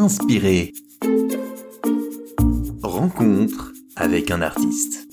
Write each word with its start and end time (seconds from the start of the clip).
Inspiré. 0.00 0.72
Rencontre 2.82 3.74
avec 3.96 4.30
un 4.30 4.40
artiste. 4.40 5.06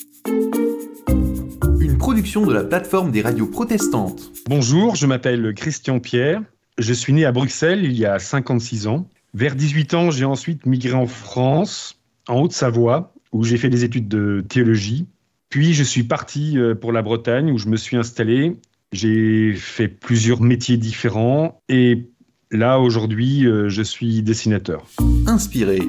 Une 1.82 1.98
production 1.98 2.46
de 2.46 2.54
la 2.54 2.64
plateforme 2.64 3.12
des 3.12 3.22
radios 3.22 3.48
protestantes. 3.48 4.32
Bonjour, 4.48 4.96
je 4.96 5.06
m'appelle 5.06 5.54
Christian 5.54 6.00
Pierre. 6.00 6.42
Je 6.78 6.94
suis 6.94 7.12
né 7.12 7.26
à 7.26 7.34
Bruxelles 7.34 7.84
il 7.84 8.00
y 8.00 8.06
a 8.06 8.18
56 8.18 8.88
ans. 8.88 9.10
Vers 9.34 9.58
18 9.58 9.94
ans, 9.94 10.10
j'ai 10.10 10.24
ensuite 10.24 10.66
migré 10.66 10.94
en 10.94 11.06
France, 11.06 12.00
en 12.30 12.40
Haute-Savoie, 12.40 13.14
où 13.34 13.44
j'ai 13.44 13.58
fait 13.58 13.70
des 13.70 13.84
études 13.84 14.08
de 14.08 14.42
théologie. 14.48 15.06
Puis 15.50 15.74
je 15.74 15.84
suis 15.84 16.04
parti 16.04 16.58
euh, 16.58 16.76
pour 16.76 16.94
la 16.94 17.02
Bretagne, 17.02 17.52
où 17.52 17.58
je 17.58 17.68
me 17.68 17.76
suis 17.76 17.98
installé. 17.98 18.56
J'ai 18.94 19.54
fait 19.54 19.90
plusieurs 19.90 20.40
métiers 20.40 20.78
différents 20.78 21.60
et 21.68 22.08
Là, 22.52 22.80
aujourd'hui, 22.80 23.46
euh, 23.46 23.68
je 23.68 23.82
suis 23.82 24.24
dessinateur. 24.24 24.86
Inspiré. 25.26 25.80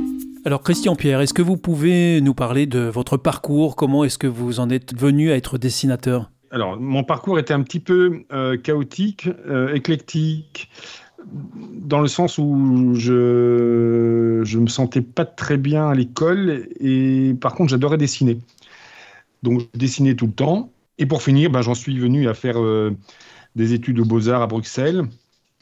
Alors 0.44 0.64
Christian 0.64 0.96
Pierre, 0.96 1.20
est-ce 1.20 1.32
que 1.32 1.42
vous 1.42 1.56
pouvez 1.56 2.20
nous 2.20 2.34
parler 2.34 2.66
de 2.66 2.80
votre 2.80 3.16
parcours? 3.16 3.76
Comment 3.76 4.02
est-ce 4.02 4.18
que 4.18 4.26
vous 4.26 4.58
en 4.58 4.68
êtes 4.68 4.98
venu 4.98 5.30
à 5.30 5.36
être 5.36 5.56
dessinateur? 5.56 6.32
Alors, 6.50 6.76
mon 6.80 7.04
parcours 7.04 7.38
était 7.38 7.54
un 7.54 7.62
petit 7.62 7.78
peu 7.78 8.24
euh, 8.32 8.56
chaotique, 8.56 9.28
euh, 9.48 9.72
éclectique, 9.72 10.68
dans 11.74 12.00
le 12.00 12.08
sens 12.08 12.38
où 12.38 12.92
je 12.94 14.42
ne 14.42 14.60
me 14.60 14.68
sentais 14.68 15.02
pas 15.02 15.26
très 15.26 15.58
bien 15.58 15.88
à 15.88 15.94
l'école 15.94 16.66
et 16.80 17.34
par 17.40 17.54
contre 17.54 17.70
j'adorais 17.70 17.98
dessiner. 17.98 18.38
Donc 19.44 19.60
je 19.60 19.78
dessinais 19.78 20.14
tout 20.14 20.26
le 20.26 20.32
temps. 20.32 20.72
Et 20.98 21.06
pour 21.06 21.22
finir, 21.22 21.50
ben, 21.50 21.62
j'en 21.62 21.74
suis 21.74 21.96
venu 21.96 22.28
à 22.28 22.34
faire 22.34 22.56
des 23.54 23.74
études 23.74 24.00
aux 24.00 24.04
beaux-arts 24.04 24.42
à 24.42 24.48
Bruxelles 24.48 25.04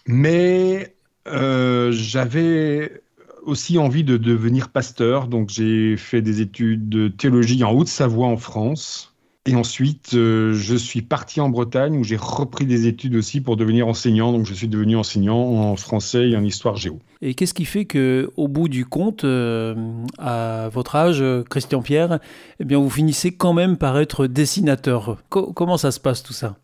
mais 0.06 0.94
euh, 1.26 1.92
j'avais 1.92 3.02
aussi 3.44 3.78
envie 3.78 4.04
de 4.04 4.16
devenir 4.16 4.68
pasteur, 4.68 5.28
donc 5.28 5.50
j'ai 5.50 5.96
fait 5.96 6.20
des 6.20 6.40
études 6.40 6.88
de 6.88 7.08
théologie 7.08 7.62
en 7.64 7.72
Haute-Savoie 7.72 8.26
en 8.26 8.36
France. 8.36 9.12
Et 9.48 9.54
ensuite, 9.54 10.14
euh, 10.14 10.54
je 10.54 10.74
suis 10.74 11.02
parti 11.02 11.40
en 11.40 11.48
Bretagne 11.48 11.96
où 11.96 12.02
j'ai 12.02 12.16
repris 12.16 12.66
des 12.66 12.88
études 12.88 13.14
aussi 13.14 13.40
pour 13.40 13.56
devenir 13.56 13.86
enseignant. 13.86 14.32
Donc, 14.32 14.44
je 14.44 14.52
suis 14.52 14.66
devenu 14.66 14.96
enseignant 14.96 15.38
en 15.38 15.76
français 15.76 16.30
et 16.30 16.36
en 16.36 16.42
histoire 16.42 16.74
géo. 16.74 16.98
Et 17.22 17.34
qu'est-ce 17.34 17.54
qui 17.54 17.64
fait 17.64 17.84
que, 17.84 18.28
au 18.36 18.48
bout 18.48 18.68
du 18.68 18.84
compte, 18.84 19.22
euh, 19.22 19.76
à 20.18 20.68
votre 20.72 20.96
âge, 20.96 21.22
Christian 21.48 21.80
Pierre, 21.80 22.18
eh 22.58 22.64
bien, 22.64 22.78
vous 22.78 22.90
finissez 22.90 23.36
quand 23.36 23.52
même 23.52 23.76
par 23.76 23.96
être 24.00 24.26
dessinateur? 24.26 25.18
Comment 25.28 25.76
ça 25.76 25.92
se 25.92 26.00
passe 26.00 26.24
tout 26.24 26.32
ça? 26.32 26.56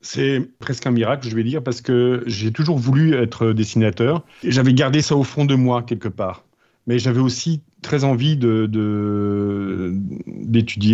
C'est 0.00 0.40
presque 0.58 0.86
un 0.86 0.90
miracle, 0.90 1.28
je 1.28 1.34
vais 1.34 1.44
dire, 1.44 1.62
parce 1.62 1.80
que 1.80 2.22
j'ai 2.26 2.52
toujours 2.52 2.78
voulu 2.78 3.14
être 3.14 3.52
dessinateur. 3.52 4.24
J'avais 4.44 4.74
gardé 4.74 5.02
ça 5.02 5.16
au 5.16 5.24
fond 5.24 5.44
de 5.44 5.54
moi, 5.54 5.82
quelque 5.82 6.08
part. 6.08 6.44
Mais 6.86 6.98
j'avais 6.98 7.20
aussi 7.20 7.62
très 7.82 8.04
envie 8.04 8.36
d'étudier, 8.36 8.72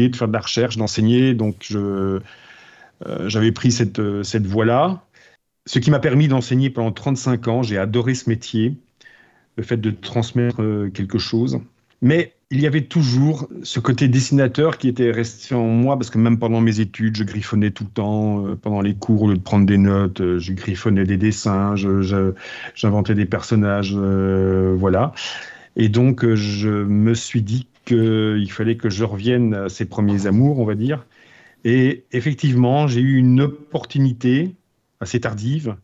de, 0.08 0.12
de, 0.12 0.16
faire 0.16 0.28
de 0.28 0.32
la 0.32 0.40
recherche, 0.40 0.76
d'enseigner. 0.76 1.34
Donc, 1.34 1.68
euh, 1.72 2.20
j'avais 3.26 3.52
pris 3.52 3.70
cette, 3.70 4.00
cette 4.22 4.46
voie-là. 4.46 5.04
Ce 5.66 5.78
qui 5.78 5.90
m'a 5.90 6.00
permis 6.00 6.28
d'enseigner 6.28 6.70
pendant 6.70 6.92
35 6.92 7.48
ans. 7.48 7.62
J'ai 7.62 7.78
adoré 7.78 8.14
ce 8.14 8.28
métier, 8.28 8.74
le 9.56 9.62
fait 9.62 9.76
de 9.76 9.90
transmettre 9.90 10.62
euh, 10.62 10.90
quelque 10.90 11.18
chose. 11.18 11.60
Mais 12.02 12.33
il 12.50 12.60
y 12.60 12.66
avait 12.66 12.82
toujours 12.82 13.48
ce 13.62 13.80
côté 13.80 14.08
dessinateur 14.08 14.78
qui 14.78 14.88
était 14.88 15.10
resté 15.10 15.54
en 15.54 15.66
moi, 15.66 15.96
parce 15.96 16.10
que 16.10 16.18
même 16.18 16.38
pendant 16.38 16.60
mes 16.60 16.80
études, 16.80 17.16
je 17.16 17.24
griffonnais 17.24 17.70
tout 17.70 17.84
le 17.84 17.90
temps. 17.90 18.46
Euh, 18.46 18.56
pendant 18.56 18.80
les 18.80 18.94
cours, 18.94 19.22
au 19.22 19.28
lieu 19.28 19.36
de 19.36 19.42
prendre 19.42 19.66
des 19.66 19.78
notes, 19.78 20.20
euh, 20.20 20.38
je 20.38 20.52
griffonnais 20.52 21.04
des 21.04 21.16
dessins, 21.16 21.74
j'inventais 22.74 23.14
des 23.14 23.26
personnages, 23.26 23.94
euh, 23.96 24.74
voilà. 24.78 25.12
Et 25.76 25.88
donc, 25.88 26.24
je 26.34 26.68
me 26.68 27.14
suis 27.14 27.42
dit 27.42 27.66
qu'il 27.84 28.50
fallait 28.50 28.76
que 28.76 28.90
je 28.90 29.04
revienne 29.04 29.54
à 29.54 29.68
ces 29.68 29.86
premiers 29.86 30.26
amours, 30.26 30.58
on 30.60 30.64
va 30.64 30.74
dire. 30.74 31.06
Et 31.64 32.04
effectivement, 32.12 32.86
j'ai 32.86 33.00
eu 33.00 33.16
une 33.16 33.40
opportunité 33.40 34.54
assez 35.00 35.20
tardive 35.20 35.76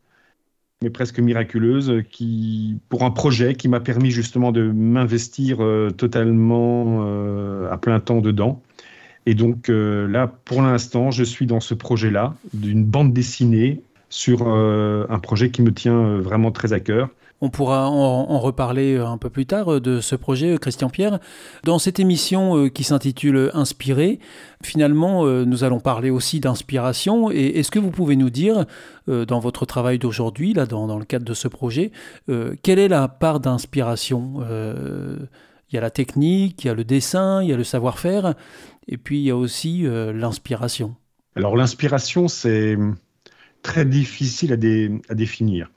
mais 0.83 0.89
presque 0.89 1.19
miraculeuse, 1.19 2.03
qui, 2.11 2.79
pour 2.89 3.03
un 3.03 3.11
projet 3.11 3.55
qui 3.55 3.69
m'a 3.69 3.81
permis 3.81 4.11
justement 4.11 4.51
de 4.51 4.73
m'investir 4.73 5.63
euh, 5.63 5.91
totalement 5.91 7.05
euh, 7.05 7.71
à 7.71 7.77
plein 7.77 8.01
temps 8.01 8.23
dedans. 8.23 8.63
Et 9.27 9.35
donc 9.35 9.69
euh, 9.69 10.09
là, 10.09 10.27
pour 10.27 10.63
l'instant, 10.63 11.11
je 11.11 11.23
suis 11.23 11.45
dans 11.45 11.61
ce 11.61 11.75
projet-là, 11.75 12.35
d'une 12.55 12.83
bande 12.83 13.13
dessinée 13.13 13.83
sur 14.09 14.49
un 14.49 15.19
projet 15.21 15.51
qui 15.51 15.63
me 15.63 15.73
tient 15.73 16.17
vraiment 16.17 16.51
très 16.51 16.73
à 16.73 16.81
cœur. 16.81 17.11
On 17.43 17.49
pourra 17.49 17.89
en, 17.89 18.39
reparler 18.39 18.99
un 18.99 19.17
peu 19.17 19.31
plus 19.31 19.47
tard 19.47 19.73
euh, 19.73 19.81
de 19.81 20.01
ce 20.01 20.15
projet, 20.15 20.55
euh, 20.55 20.59
Christian 20.59 20.91
Pierre. 20.91 21.19
Dans 21.65 21.79
cette 21.79 21.99
émission 21.99 22.57
euh, 22.57 22.69
qui 22.69 22.85
s'intitule 22.85 23.51
Inspiré, 23.55 24.19
finalement, 24.63 25.25
nous 25.25 25.65
allons 25.65 25.81
parler 25.81 26.11
aussi 26.11 26.39
d'inspiration. 26.39 27.31
Et 27.31 27.59
est-ce 27.59 27.71
que 27.71 27.79
vous 27.79 27.91
pouvez 27.91 28.15
nous 28.17 28.29
dire, 28.29 28.67
dans 29.07 29.41
votre 29.41 29.65
travail 29.65 29.99
d'aujourd'hui, 29.99 30.53
là, 30.53 30.67
dans, 30.67 30.99
le 30.99 31.05
cadre 31.05 31.25
de 31.25 31.35
ce 31.35 31.49
projet, 31.49 31.93
quelle 32.63 32.79
est 32.79 32.89
la 32.89 33.09
part 33.09 33.41
d'inspiration 33.41 34.41
Il 34.43 35.75
y 35.75 35.79
a 35.79 35.81
la 35.81 35.91
technique, 35.91 36.65
il 36.65 36.67
y 36.67 36.71
a 36.71 36.75
le 36.75 36.85
dessin, 36.85 37.43
il 37.43 37.49
y 37.49 37.53
a 37.53 37.57
le 37.57 37.65
savoir-faire, 37.65 38.35
et 38.87 38.99
puis 38.99 39.21
il 39.21 39.25
y 39.25 39.31
a 39.31 39.37
aussi 39.37 39.85
l'inspiration? 39.87 40.95
Alors 41.37 41.57
l'inspiration, 41.57 42.29
c'est 42.29 42.77
très 43.63 43.87
difficile 43.87 44.53
à 44.53 45.15
définir. 45.15 45.71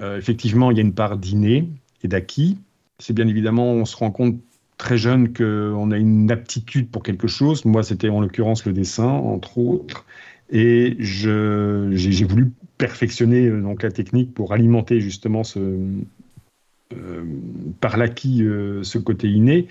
Euh, 0.00 0.18
effectivement, 0.18 0.70
il 0.70 0.76
y 0.76 0.80
a 0.80 0.82
une 0.82 0.94
part 0.94 1.16
d'inné 1.16 1.68
et 2.02 2.08
d'acquis. 2.08 2.58
C'est 2.98 3.12
bien 3.12 3.26
évidemment, 3.26 3.72
on 3.72 3.84
se 3.84 3.96
rend 3.96 4.10
compte 4.10 4.36
très 4.78 4.98
jeune 4.98 5.32
qu'on 5.32 5.90
a 5.90 5.96
une 5.96 6.30
aptitude 6.30 6.90
pour 6.90 7.02
quelque 7.02 7.26
chose. 7.26 7.64
Moi, 7.64 7.82
c'était 7.82 8.08
en 8.08 8.20
l'occurrence 8.20 8.64
le 8.66 8.72
dessin, 8.72 9.08
entre 9.08 9.58
autres. 9.58 10.04
Et 10.50 10.96
j'ai 11.00 12.24
voulu 12.24 12.52
perfectionner 12.78 13.46
euh, 13.46 13.60
donc, 13.60 13.82
la 13.82 13.90
technique 13.90 14.32
pour 14.34 14.52
alimenter 14.52 15.00
justement 15.00 15.44
ce, 15.44 15.78
euh, 16.94 17.24
par 17.80 17.96
l'acquis 17.96 18.44
ce 18.82 18.98
côté 18.98 19.28
inné. 19.28 19.66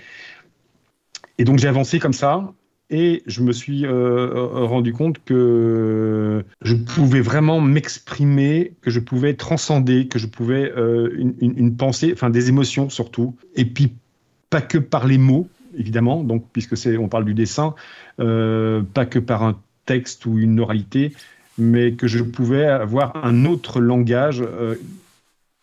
Et 1.37 1.43
donc 1.43 1.59
j'ai 1.59 1.67
avancé 1.67 1.99
comme 1.99 2.13
ça 2.13 2.53
et 2.89 3.23
je 3.25 3.41
me 3.41 3.51
suis 3.51 3.85
euh, 3.85 3.89
euh, 3.89 4.65
rendu 4.65 4.93
compte 4.93 5.23
que 5.23 6.43
je 6.61 6.75
pouvais 6.75 7.21
vraiment 7.21 7.59
m'exprimer, 7.59 8.73
que 8.81 8.91
je 8.91 8.99
pouvais 8.99 9.33
transcender, 9.33 10.07
que 10.07 10.19
je 10.19 10.27
pouvais 10.27 10.71
euh, 10.77 11.09
une, 11.39 11.75
pensée, 11.75 12.11
enfin 12.13 12.29
des 12.29 12.49
émotions 12.49 12.89
surtout, 12.89 13.35
et 13.55 13.65
puis 13.65 13.93
pas 14.49 14.61
que 14.61 14.77
par 14.77 15.07
les 15.07 15.17
mots, 15.17 15.47
évidemment, 15.75 16.23
donc 16.23 16.45
puisque 16.53 16.77
c'est, 16.77 16.97
on 16.97 17.07
parle 17.07 17.25
du 17.25 17.33
dessin, 17.33 17.73
pas 18.17 19.05
que 19.05 19.19
par 19.19 19.43
un 19.43 19.59
texte 19.85 20.25
ou 20.25 20.37
une 20.37 20.59
oralité, 20.59 21.13
mais 21.57 21.93
que 21.93 22.07
je 22.07 22.21
pouvais 22.23 22.65
avoir 22.65 23.25
un 23.25 23.45
autre 23.45 23.81
langage 23.81 24.43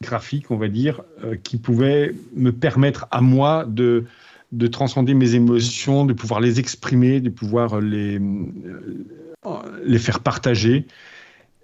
graphique, 0.02 0.50
on 0.50 0.56
va 0.56 0.68
dire, 0.68 1.02
qui 1.44 1.56
pouvait 1.56 2.14
me 2.36 2.50
permettre 2.50 3.06
à 3.10 3.20
moi 3.20 3.64
de 3.66 4.04
de 4.52 4.66
transcender 4.66 5.14
mes 5.14 5.34
émotions, 5.34 6.04
de 6.04 6.12
pouvoir 6.12 6.40
les 6.40 6.60
exprimer, 6.60 7.20
de 7.20 7.30
pouvoir 7.30 7.80
les, 7.80 8.18
euh, 8.18 9.62
les 9.84 9.98
faire 9.98 10.20
partager. 10.20 10.86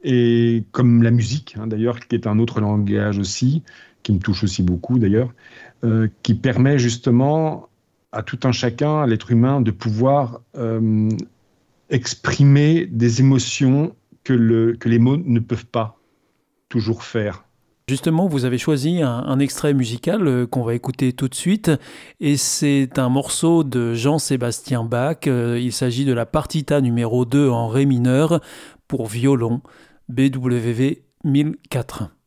Et 0.02 0.64
comme 0.72 1.02
la 1.02 1.10
musique, 1.10 1.56
hein, 1.58 1.66
d'ailleurs, 1.66 2.00
qui 2.00 2.14
est 2.14 2.26
un 2.26 2.38
autre 2.38 2.60
langage 2.60 3.18
aussi, 3.18 3.62
qui 4.02 4.12
me 4.12 4.18
touche 4.18 4.42
aussi 4.42 4.62
beaucoup 4.62 4.98
d'ailleurs, 4.98 5.32
euh, 5.84 6.08
qui 6.22 6.34
permet 6.34 6.78
justement 6.78 7.68
à 8.12 8.22
tout 8.22 8.40
un 8.44 8.52
chacun, 8.52 9.02
à 9.02 9.06
l'être 9.06 9.30
humain, 9.30 9.60
de 9.60 9.70
pouvoir 9.70 10.40
euh, 10.56 11.10
exprimer 11.90 12.86
des 12.86 13.20
émotions 13.20 13.94
que, 14.24 14.32
le, 14.32 14.76
que 14.76 14.88
les 14.88 14.98
mots 14.98 15.18
ne 15.18 15.40
peuvent 15.40 15.66
pas 15.66 15.98
toujours 16.70 17.02
faire. 17.02 17.44
Justement, 17.88 18.28
vous 18.28 18.44
avez 18.44 18.58
choisi 18.58 19.00
un, 19.00 19.38
extrait 19.38 19.72
musical 19.72 20.28
euh, 20.28 20.46
qu'on 20.46 20.62
va 20.62 20.74
écouter 20.74 21.14
tout 21.14 21.26
de 21.26 21.34
suite, 21.34 21.70
et 22.20 22.36
c'est 22.36 22.98
un 22.98 23.08
morceau 23.08 23.64
de 23.64 23.94
Jean-Sébastien 23.94 24.84
Bach. 24.84 25.26
Euh, 25.26 25.58
il 25.58 25.72
s'agit 25.72 26.04
de 26.04 26.12
la 26.12 26.26
partita 26.26 26.82
numéro 26.82 27.24
2 27.24 27.48
en 27.48 27.66
ré 27.68 27.86
mineur 27.86 28.42
pour 28.88 29.06
violon, 29.06 29.62
BWV 30.10 31.02
1004. 31.24 32.17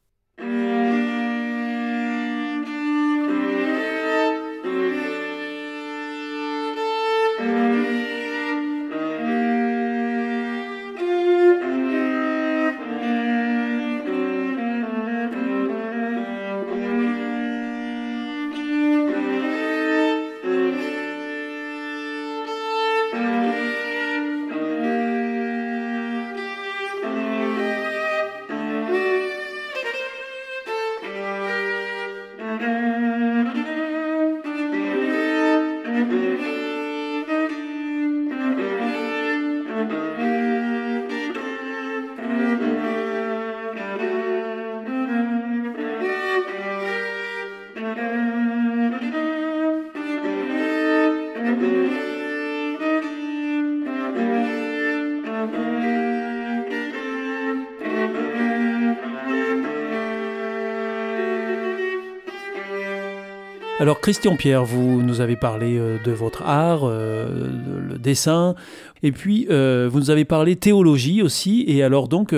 Alors 63.82 64.00
Christian 64.00 64.36
Pierre, 64.36 64.64
vous 64.64 65.02
nous 65.02 65.22
avez 65.22 65.36
parlé 65.36 65.76
euh, 65.80 65.98
de 66.06 66.12
votre 66.12 66.44
art, 66.44 66.82
euh, 66.84 67.50
le 67.90 67.98
dessin, 67.98 68.54
et 69.02 69.12
puis 69.12 69.48
euh, 69.50 69.90
vous 69.92 69.98
nous 69.98 70.12
avez 70.12 70.24
parlé 70.24 70.56
théologie 70.56 71.24
aussi. 71.24 71.64
Et 71.66 71.82
alors 71.82 72.08
donc, 72.08 72.36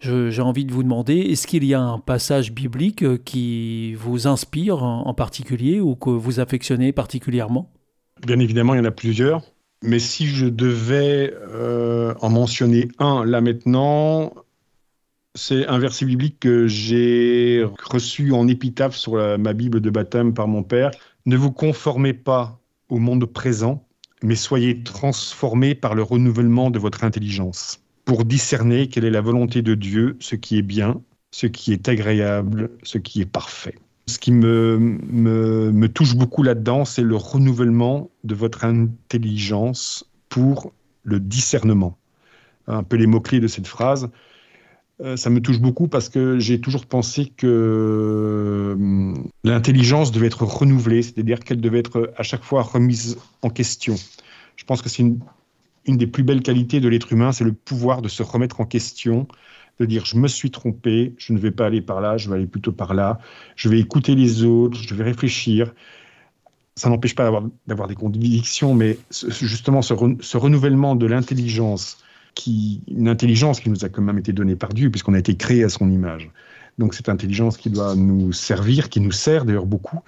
j'ai 0.00 0.40
envie 0.40 0.64
de 0.64 0.72
vous 0.72 0.82
demander, 0.82 1.18
est-ce 1.18 1.46
qu'il 1.46 1.64
y 1.64 1.74
a 1.74 1.80
un 1.82 1.98
passage 1.98 2.52
biblique 2.52 3.22
qui 3.24 3.96
vous 3.96 4.26
inspire 4.26 4.82
en, 4.82 5.12
particulier 5.12 5.78
ou 5.78 5.94
que 5.94 6.08
vous 6.08 6.40
affectionnez 6.40 6.94
particulièrement? 6.94 7.70
Bien 8.26 8.38
évidemment, 8.38 8.72
il 8.72 8.78
y 8.78 8.80
en 8.80 8.86
a 8.86 8.90
plusieurs. 8.90 9.42
Mais 9.82 9.98
si 9.98 10.26
je 10.26 10.46
devais 10.46 11.34
en 12.22 12.30
mentionner 12.30 12.88
un 12.98 13.26
là 13.26 13.42
maintenant, 13.42 14.32
c'est 15.38 15.66
un 15.66 15.78
verset 15.78 16.04
biblique 16.04 16.40
que 16.40 16.66
j'ai 16.66 17.64
reçu 17.84 18.32
en 18.32 18.48
épitaphe 18.48 18.96
sur 18.96 19.38
ma 19.38 19.52
Bible 19.52 19.80
de 19.80 19.88
baptême 19.88 20.34
par 20.34 20.48
mon 20.48 20.62
père. 20.62 20.90
Ne 21.26 21.36
vous 21.36 21.52
conformez 21.52 22.12
pas 22.12 22.60
au 22.88 22.98
monde 22.98 23.24
présent, 23.24 23.86
mais 24.22 24.34
soyez 24.34 24.82
transformés 24.82 25.74
par 25.74 25.94
le 25.94 26.02
renouvellement 26.02 26.70
de 26.70 26.78
votre 26.78 27.04
intelligence, 27.04 27.80
pour 28.04 28.24
discerner 28.24 28.88
quelle 28.88 29.04
est 29.04 29.10
la 29.10 29.20
volonté 29.20 29.62
de 29.62 29.74
Dieu, 29.74 30.16
ce 30.20 30.34
qui 30.34 30.58
est 30.58 30.62
bien, 30.62 31.00
ce 31.30 31.46
qui 31.46 31.72
est 31.72 31.88
agréable, 31.88 32.70
ce 32.82 32.98
qui 32.98 33.20
est 33.20 33.30
parfait. 33.30 33.76
Ce 34.06 34.18
qui 34.18 34.32
me, 34.32 34.78
me, 34.78 35.88
touche 35.88 36.16
beaucoup 36.16 36.42
là-dedans, 36.42 36.86
c'est 36.86 37.02
le 37.02 37.16
renouvellement 37.16 38.10
de 38.24 38.34
votre 38.34 38.64
intelligence 38.64 40.10
pour 40.30 40.72
le 41.04 41.20
discernement. 41.20 41.98
Un 42.66 42.82
peu 42.82 42.96
les 42.96 43.06
mots-clés 43.06 43.40
de 43.40 43.46
cette 43.46 43.66
phrase. 43.66 44.08
Euh, 45.00 45.16
ça 45.16 45.30
me 45.30 45.40
touche 45.40 45.60
beaucoup 45.60 45.86
parce 45.86 46.08
que 46.08 46.40
j'ai 46.40 46.60
toujours 46.60 46.84
pensé 46.84 47.26
que 47.26 47.46
euh, 47.46 49.14
l'intelligence 49.44 50.10
devait 50.10 50.26
être 50.26 50.42
renouvelée, 50.42 51.02
c'est-à-dire 51.02 51.38
qu'elle 51.40 51.60
devait 51.60 51.78
être 51.78 52.12
à 52.16 52.24
chaque 52.24 52.42
fois 52.42 52.62
remise 52.62 53.16
en 53.42 53.50
question. 53.50 53.94
Je 54.56 54.64
pense 54.64 54.82
que 54.82 54.88
c'est 54.88 55.04
une, 55.04 55.20
des 55.96 56.08
plus 56.08 56.24
belles 56.24 56.42
qualités 56.42 56.80
de 56.80 56.88
l'être 56.88 57.12
humain, 57.12 57.30
c'est 57.30 57.44
le 57.44 57.52
pouvoir 57.52 58.02
de 58.02 58.08
se 58.08 58.24
remettre 58.24 58.60
en 58.60 58.64
question, 58.64 59.28
de 59.78 59.86
dire 59.86 60.04
je 60.04 60.16
me 60.16 60.26
suis 60.26 60.50
trompé, 60.50 61.14
je 61.16 61.32
ne 61.32 61.38
vais 61.38 61.52
pas 61.52 61.66
aller 61.66 61.80
par 61.80 62.00
là, 62.00 62.16
je 62.16 62.28
vais 62.28 62.34
aller 62.34 62.48
plutôt 62.48 62.72
par 62.72 62.92
là, 62.92 63.20
je 63.54 63.68
vais 63.68 63.78
écouter 63.78 64.16
les 64.16 64.42
autres, 64.42 64.76
je 64.82 64.94
vais 64.96 65.04
réfléchir. 65.04 65.72
Ça 66.74 66.88
n'empêche 66.88 67.14
pas 67.14 67.30
d'avoir 67.68 67.88
des 67.88 67.94
convictions, 67.94 68.74
mais 68.74 68.98
justement 69.10 69.80
ce 69.82 70.36
renouvellement 70.36 70.96
de 70.96 71.06
l'intelligence, 71.06 71.98
une 72.46 73.08
intelligence 73.08 73.60
qui 73.60 73.70
nous 73.70 73.84
a 73.84 73.88
quand 73.88 74.02
même 74.02 74.18
été 74.18 74.32
donnée 74.32 74.56
par 74.56 74.70
Dieu, 74.70 74.90
puisqu'on 74.90 75.14
a 75.14 75.18
été 75.18 75.36
créé 75.36 75.64
à 75.64 75.68
son 75.68 75.90
image. 75.90 76.30
Donc 76.78 76.94
cette 76.94 77.08
intelligence 77.08 77.56
qui 77.56 77.70
doit 77.70 77.96
nous 77.96 78.32
servir, 78.32 78.88
qui 78.88 79.00
nous 79.00 79.12
sert 79.12 79.44
d'ailleurs 79.44 79.66
beaucoup, 79.66 79.98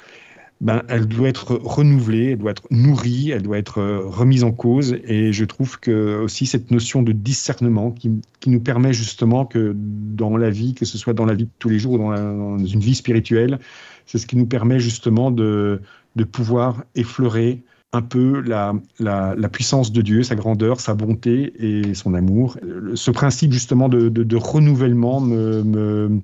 ben, 0.61 0.83
elle 0.89 1.07
doit 1.07 1.29
être 1.29 1.55
renouvelée, 1.55 2.33
elle 2.33 2.39
doit 2.39 2.51
être 2.51 2.67
nourrie, 2.71 3.31
elle 3.31 3.43
doit 3.43 3.57
être 3.57 3.79
euh, 3.79 4.03
remise 4.05 4.45
en 4.45 4.53
cause. 4.53 4.95
Et 5.05 5.33
je 5.33 5.45
trouve 5.47 5.81
que 5.81 6.21
aussi 6.21 6.45
cette 6.45 6.71
notion 6.71 7.03
de 7.03 7.13
discernement 7.13 7.91
qui, 7.91 8.11
qui 8.41 8.51
nous 8.51 8.61
permet 8.61 8.93
justement 8.93 9.47
que 9.47 9.75
dans 9.75 10.37
la 10.37 10.51
vie, 10.51 10.75
que 10.75 10.85
ce 10.85 10.99
soit 10.99 11.15
dans 11.15 11.25
la 11.25 11.35
vie 11.35 11.45
de 11.45 11.51
tous 11.59 11.71
les 11.71 11.79
jours, 11.79 11.99
dans, 11.99 12.11
dans 12.59 12.59
une 12.59 12.81
vie 12.81 12.95
spirituelle, 12.95 13.59
c'est 14.05 14.19
ce 14.19 14.27
qui 14.27 14.37
nous 14.37 14.47
permet 14.47 14.81
justement 14.81 15.31
de, 15.31 15.81
de 16.17 16.25
pouvoir 16.25 16.85
effleurer 16.95 17.63
un 17.93 18.03
peu 18.03 18.41
la, 18.41 18.75
la, 19.01 19.49
puissance 19.49 19.93
de 19.93 20.01
Dieu, 20.01 20.23
sa 20.23 20.37
grandeur, 20.37 20.81
sa 20.81 20.95
bonté 20.95 21.53
et 21.59 21.95
son 21.95 22.15
amour. 22.15 22.57
Ce 22.95 23.11
principe 23.11 23.53
justement 23.53 23.89
de, 23.89 24.09
de, 24.09 24.37
renouvellement 24.37 25.21
me, 25.21 26.21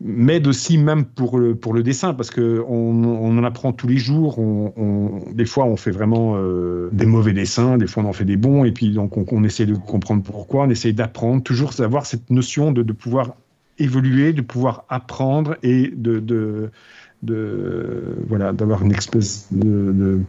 m'aide 0.00 0.48
aussi 0.48 0.78
même 0.78 1.04
pour 1.04 1.38
le, 1.38 1.54
pour 1.54 1.74
le 1.74 1.84
dessin 1.84 2.12
parce 2.12 2.30
qu'on 2.32 2.64
on 2.64 3.38
en 3.38 3.44
apprend 3.44 3.72
tous 3.72 3.86
les 3.86 3.98
jours. 3.98 4.40
On, 4.40 5.22
des 5.32 5.44
fois, 5.44 5.66
on 5.66 5.76
fait 5.76 5.92
vraiment 5.92 6.34
euh, 6.36 6.90
des 6.92 7.06
mauvais 7.06 7.32
dessins, 7.32 7.78
des 7.78 7.86
fois, 7.86 8.02
on 8.02 8.06
en 8.06 8.12
fait 8.12 8.24
des 8.24 8.36
bons, 8.36 8.64
et 8.64 8.72
puis 8.72 8.90
donc 8.90 9.16
on, 9.32 9.44
essaie 9.44 9.66
de 9.66 9.74
comprendre 9.74 10.24
pourquoi, 10.24 10.64
on 10.64 10.70
essaie 10.70 10.92
d'apprendre, 10.92 11.40
toujours 11.40 11.80
avoir 11.80 12.04
cette 12.04 12.30
notion 12.30 12.72
de, 12.72 12.82
de 12.82 12.92
pouvoir 12.92 13.36
évoluer, 13.78 14.32
de 14.32 14.42
pouvoir 14.42 14.86
apprendre 14.88 15.56
et 15.62 15.92
de 15.94 16.70
de 17.22 18.16
voilà 18.28 18.52
d'avoir 18.52 18.82
une 18.82 18.92
espèce 18.92 19.48
de, 19.52 20.20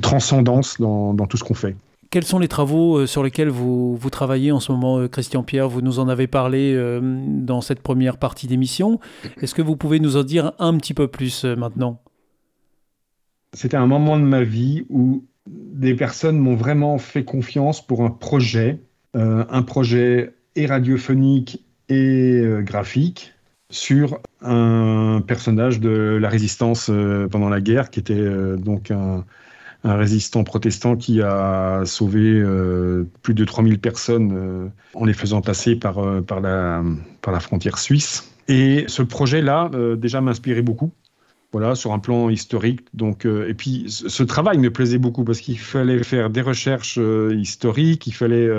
transcendance 0.00 0.80
dans, 0.80 1.14
tout 1.26 1.36
ce 1.36 1.44
qu'on 1.44 1.54
fait. 1.54 1.76
Quels 2.10 2.24
sont 2.24 2.38
les 2.38 2.48
travaux 2.48 2.98
euh, 2.98 3.06
sur 3.06 3.22
lesquels 3.22 3.50
vous, 3.50 3.94
vous 3.96 4.10
travaillez 4.10 4.50
en 4.50 4.60
ce 4.60 4.72
moment, 4.72 4.98
euh, 4.98 5.08
Christian 5.08 5.42
Pierre? 5.42 5.68
Vous 5.68 5.82
nous 5.82 5.98
en 5.98 6.08
avez 6.08 6.26
parlé 6.26 6.72
euh, 6.74 7.00
dans 7.02 7.60
cette 7.60 7.80
première 7.80 8.16
partie 8.16 8.46
d'émission. 8.46 8.98
Est-ce 9.42 9.54
que 9.54 9.60
vous 9.60 9.76
pouvez 9.76 10.00
nous 10.00 10.16
en 10.16 10.22
dire 10.22 10.52
un 10.58 10.76
petit 10.78 10.94
peu 10.94 11.08
plus 11.08 11.44
maintenant? 11.44 12.00
C'était 13.52 13.76
un 13.76 13.86
moment 13.86 14.18
de 14.18 14.24
ma 14.24 14.42
vie 14.42 14.86
où 14.88 15.24
des 15.46 15.94
personnes 15.94 16.38
m'ont 16.38 16.56
vraiment 16.56 16.96
fait 16.98 17.24
confiance 17.24 17.86
pour 17.86 18.04
un 18.04 18.10
projet, 18.10 18.80
un 19.14 19.62
projet 19.62 20.34
et 20.54 20.66
radiophonique 20.66 21.64
et 21.88 22.42
graphique, 22.60 23.32
sur 23.70 24.20
un 24.40 25.22
personnage 25.26 25.80
de 25.80 26.18
la 26.20 26.28
résistance 26.28 26.88
euh, 26.90 27.28
pendant 27.28 27.48
la 27.48 27.60
guerre, 27.60 27.90
qui 27.90 28.00
était 28.00 28.14
euh, 28.14 28.56
donc 28.56 28.90
un, 28.90 29.24
résistant 29.84 30.42
protestant 30.42 30.96
qui 30.96 31.22
a 31.22 31.82
sauvé 31.84 32.20
euh, 32.20 33.04
plus 33.22 33.34
de 33.34 33.44
3000 33.44 33.78
personnes 33.78 34.72
en 34.94 35.04
les 35.04 35.12
faisant 35.12 35.40
passer 35.40 35.76
par, 35.76 36.00
par, 36.24 36.40
la, 36.40 36.82
par 37.22 37.32
la 37.32 37.40
frontière 37.40 37.78
suisse. 37.78 38.32
Et 38.48 38.84
ce 38.88 39.02
projet-là, 39.02 39.70
déjà, 39.96 40.20
m'inspirait 40.20 40.62
beaucoup 40.62 40.90
voilà, 41.52 41.76
sur 41.76 41.92
un 41.92 42.00
plan 42.00 42.28
historique. 42.28 42.80
Donc, 42.92 43.24
et 43.24 43.54
puis, 43.54 43.84
ce 43.88 44.22
travail 44.24 44.58
me 44.58 44.70
plaisait 44.70 44.98
beaucoup 44.98 45.22
parce 45.22 45.38
qu'il 45.38 45.58
fallait 45.58 46.02
faire 46.02 46.28
des 46.28 46.42
recherches 46.42 46.98
historiques, 47.30 48.06
il 48.08 48.12
fallait 48.12 48.50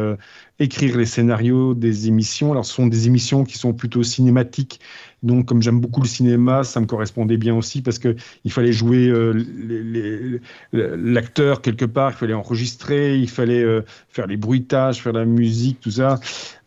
écrire 0.60 0.98
les 0.98 1.06
scénarios 1.06 1.74
des 1.74 2.08
émissions. 2.08 2.51
Alors, 2.51 2.66
ce 2.66 2.74
sont 2.74 2.88
des 2.88 3.08
émissions 3.08 3.44
qui 3.44 3.58
sont 3.58 3.74
plutôt 3.74 4.04
cinématiques 4.04 4.80
donc, 5.22 5.48
comme 5.48 5.62
j'aime 5.62 5.82
beaucoup 5.82 6.01
le 6.01 6.08
cinéma, 6.08 6.63
ça 6.63 6.80
me 6.80 6.86
correspondait 6.86 7.38
bien 7.38 7.54
aussi 7.54 7.82
parce 7.82 8.00
que 8.00 8.16
il 8.46 8.51
fallait 8.51 8.72
jouer 8.72 9.10
euh, 9.10 10.39
l'acteur 10.72 11.62
quelque 11.62 11.86
part, 11.86 12.12
il 12.12 12.16
fallait 12.16 12.34
enregistrer, 12.34 13.18
il 13.18 13.30
fallait 13.30 13.62
euh, 13.62 13.82
faire 14.10 14.28
les 14.28 14.38
bruitages, 14.38 15.01
faire 15.01 15.13
la 15.13 15.25
musique, 15.25 15.82
tout 15.82 15.92
ça. 15.92 16.20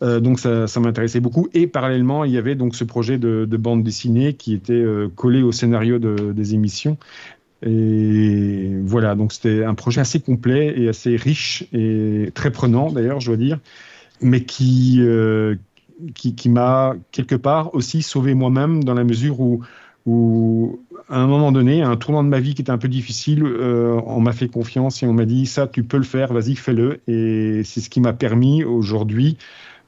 Euh, 0.02 0.20
donc, 0.20 0.38
ça, 0.38 0.66
m'intéressait 0.80 1.20
beaucoup. 1.20 1.48
Et 1.54 1.66
parallèlement, 1.66 2.24
il 2.24 2.32
y 2.32 2.38
avait 2.38 2.54
donc 2.54 2.74
ce 2.74 2.84
projet 2.84 3.18
de, 3.18 3.46
bande 3.56 3.84
dessinée 3.84 4.34
qui 4.34 4.54
était 4.54 4.84
collé 5.14 5.42
au 5.42 5.52
scénario 5.52 5.98
des 5.98 6.54
émissions. 6.54 6.98
Et 7.64 8.72
voilà, 8.84 9.14
donc 9.14 9.32
c'était 9.32 9.64
un 9.64 9.74
projet 9.74 10.00
assez 10.00 10.20
complet 10.20 10.74
et 10.76 10.88
assez 10.88 11.16
riche 11.16 11.64
et 11.72 12.30
très 12.34 12.50
prenant 12.50 12.90
d'ailleurs, 12.90 13.20
je 13.20 13.26
dois 13.26 13.36
dire, 13.36 13.58
mais 14.20 14.44
qui, 14.44 15.00
qui, 16.14 16.48
m'a 16.48 16.94
quelque 17.12 17.34
part 17.34 17.74
aussi 17.74 18.02
sauvé 18.02 18.34
moi-même 18.34 18.82
dans 18.84 18.94
la 18.94 19.04
mesure 19.04 19.40
où, 19.40 20.80
à 21.08 21.18
un 21.18 21.26
moment 21.26 21.52
donné, 21.52 21.82
un 21.82 21.96
tournant 21.96 22.24
de 22.24 22.28
ma 22.28 22.40
vie 22.40 22.54
qui 22.54 22.62
était 22.62 22.70
un 22.70 22.78
peu 22.78 22.88
difficile, 22.88 23.44
euh, 23.44 24.00
on 24.06 24.20
m'a 24.20 24.32
fait 24.32 24.48
confiance 24.48 25.02
et 25.02 25.06
on 25.06 25.12
m'a 25.12 25.24
dit 25.24 25.46
ça, 25.46 25.66
tu 25.66 25.84
peux 25.84 25.98
le 25.98 26.02
faire, 26.04 26.32
vas-y, 26.32 26.56
fais-le. 26.56 27.00
Et 27.06 27.62
c'est 27.64 27.80
ce 27.80 27.90
qui 27.90 28.00
m'a 28.00 28.12
permis 28.12 28.64
aujourd'hui 28.64 29.36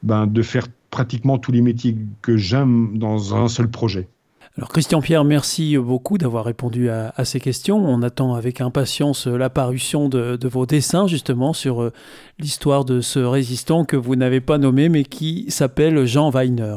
ben, 0.03 0.27
de 0.27 0.43
faire 0.43 0.67
pratiquement 0.91 1.39
tous 1.39 1.53
les 1.53 1.63
métiers 1.63 1.97
que 2.23 2.37
j'aime 2.37 2.99
dans 2.99 3.35
un 3.35 3.49
seul 3.49 3.69
projet. 3.69 4.09
Alors 4.57 4.69
Christian 4.69 5.01
Pierre, 5.01 5.25
merci 5.25 5.77
beaucoup 5.77 6.17
d'avoir 6.17 6.45
répondu 6.45 6.89
à, 6.89 7.13
ces 7.25 7.41
questions. 7.41 7.77
On 7.77 8.03
attend 8.03 8.35
avec 8.35 8.61
impatience 8.61 9.27
l'apparition 9.27 10.09
de, 10.09 10.39
vos 10.47 10.65
dessins 10.65 11.09
justement 11.09 11.53
sur 11.53 11.83
euh, 11.83 11.93
l'histoire 12.39 12.85
de 12.85 13.01
ce 13.01 13.19
résistant 13.19 13.85
que 13.85 13.97
vous 13.97 14.15
n'avez 14.15 14.41
pas 14.41 14.59
nommé 14.59 14.89
mais 14.89 15.03
qui 15.03 15.47
s'appelle 15.49 16.07
Jean 16.07 16.31
Weiner. 16.31 16.77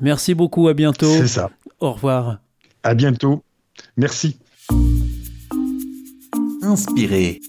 Merci 0.00 0.34
beaucoup, 0.34 0.68
à 0.68 0.74
bientôt. 0.74 1.12
C'est 1.12 1.26
ça. 1.26 1.50
Au 1.80 1.92
revoir. 1.92 2.38
À 2.82 2.94
bientôt. 2.94 3.42
Merci. 3.98 4.38
Inspiré. 6.62 7.40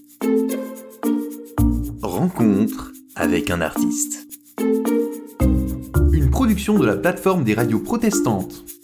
Rencontre 2.02 2.92
avec 3.16 3.50
un 3.50 3.62
artiste. 3.62 4.26
Une 6.12 6.30
production 6.30 6.78
de 6.78 6.84
la 6.84 6.96
plateforme 6.96 7.44
des 7.44 7.54
radios 7.54 7.80
protestantes. 7.80 8.74